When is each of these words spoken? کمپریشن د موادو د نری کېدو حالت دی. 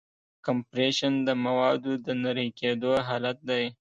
کمپریشن 0.45 1.13
د 1.27 1.29
موادو 1.43 1.91
د 2.05 2.07
نری 2.23 2.47
کېدو 2.59 2.91
حالت 3.07 3.37
دی. 3.49 3.63